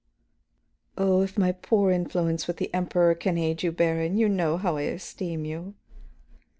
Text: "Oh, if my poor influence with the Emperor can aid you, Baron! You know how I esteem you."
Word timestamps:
"Oh, 0.97 1.21
if 1.21 1.37
my 1.37 1.51
poor 1.51 1.91
influence 1.91 2.47
with 2.47 2.57
the 2.57 2.73
Emperor 2.73 3.13
can 3.13 3.37
aid 3.37 3.61
you, 3.61 3.71
Baron! 3.71 4.17
You 4.17 4.29
know 4.29 4.57
how 4.57 4.77
I 4.77 4.81
esteem 4.89 5.45
you." 5.45 5.75